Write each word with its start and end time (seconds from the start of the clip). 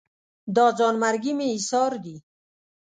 دا 0.55 0.65
ځان 0.77 0.95
مرګي 1.03 1.33
مې 1.37 1.47
ایسار 1.53 1.91
دي 2.03 2.15